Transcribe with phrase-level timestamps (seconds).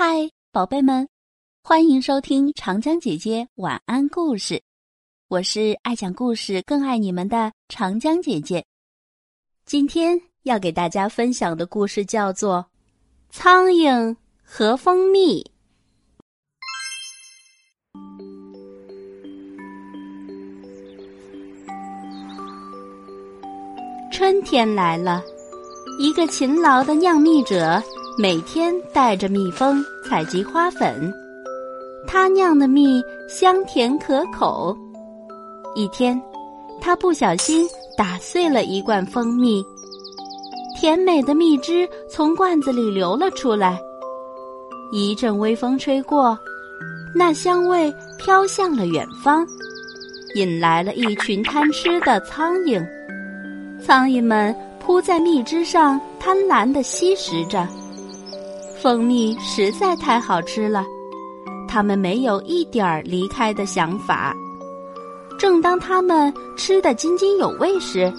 [0.00, 1.08] 嗨，宝贝们，
[1.60, 4.62] 欢迎收听长江姐姐晚安故事。
[5.26, 8.64] 我是爱讲故事、更爱你们的长江姐姐。
[9.64, 12.64] 今天要给大家分享的故事叫做
[13.34, 15.42] 《苍蝇和蜂蜜》。
[24.12, 25.24] 春天来了，
[25.98, 27.82] 一个勤劳的酿蜜者。
[28.20, 31.14] 每天带着蜜蜂采集花粉，
[32.04, 34.76] 他酿的蜜香甜可口。
[35.76, 36.20] 一天，
[36.80, 37.64] 他不小心
[37.96, 39.64] 打碎了一罐蜂蜜，
[40.76, 43.78] 甜美的蜜汁从罐子里流了出来。
[44.90, 46.36] 一阵微风吹过，
[47.14, 49.46] 那香味飘向了远方，
[50.34, 52.84] 引来了一群贪吃的苍蝇。
[53.80, 57.64] 苍蝇们扑在蜜汁上，贪婪地吸食着。
[58.80, 60.84] 蜂蜜实在太好吃了，
[61.66, 64.32] 他们没有一点儿离开的想法。
[65.36, 68.12] 正当他们吃得津津有味时，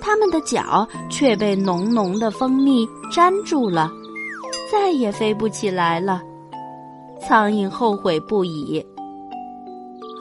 [0.00, 3.90] 他们的脚却被浓浓的蜂蜜粘住了，
[4.70, 6.22] 再也飞不起来了。
[7.26, 8.84] 苍蝇后悔不已。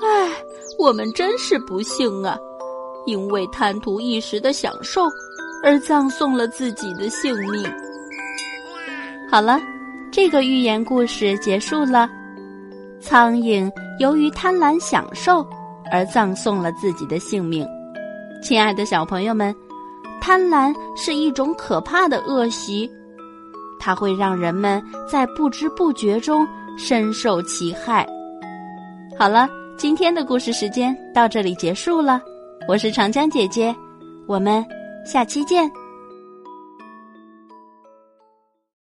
[0.01, 0.31] 唉，
[0.79, 2.37] 我们真是不幸啊！
[3.05, 5.01] 因为贪图一时的享受，
[5.63, 7.69] 而葬送了自己的性命。
[9.29, 9.59] 好了，
[10.09, 12.09] 这个寓言故事结束了。
[12.99, 13.69] 苍蝇
[13.99, 15.45] 由于贪婪享受
[15.91, 17.67] 而葬送了自己的性命。
[18.41, 19.53] 亲爱的小朋友们，
[20.21, 22.89] 贪婪是一种可怕的恶习，
[23.79, 26.47] 它会让人们在不知不觉中
[26.77, 28.07] 深受其害。
[29.19, 32.21] 好了，今天的故事时间到这里结束了。
[32.65, 33.75] 我是长江姐姐，
[34.25, 34.65] 我们
[35.05, 35.69] 下期见。